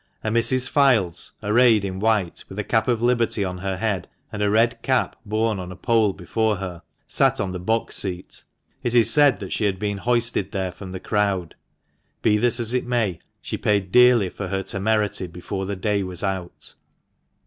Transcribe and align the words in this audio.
A 0.23 0.31
Mrs. 0.31 0.67
Fildes, 0.67 1.31
arrayed 1.43 1.85
in 1.85 1.99
white, 1.99 2.43
with 2.49 2.57
a 2.57 2.63
cap 2.63 2.87
of 2.87 3.03
liberty 3.03 3.45
on 3.45 3.59
her 3.59 3.77
head, 3.77 4.07
and 4.31 4.41
a 4.41 4.49
red 4.49 4.81
cap 4.81 5.15
borne 5.27 5.59
on 5.59 5.71
a 5.71 5.75
pole 5.75 6.11
before 6.11 6.55
her, 6.55 6.81
sat 7.05 7.39
on 7.39 7.51
the 7.51 7.59
box 7.59 7.97
seat. 7.97 8.43
It 8.81 8.95
is 8.95 9.11
said 9.13 9.53
she 9.53 9.65
had 9.65 9.77
been 9.77 9.99
hoisted 9.99 10.53
there 10.53 10.71
from 10.71 10.91
the 10.91 10.99
crowd. 10.99 11.53
Be 12.23 12.37
this 12.37 12.59
as 12.59 12.73
it 12.73 12.87
may, 12.87 13.19
she 13.43 13.59
paid 13.59 13.91
dearly 13.91 14.29
for 14.29 14.47
her 14.47 14.63
temerity 14.63 15.27
before 15.27 15.67
the 15.67 15.75
day 15.75 16.01
was 16.01 16.23
out. 16.23 16.73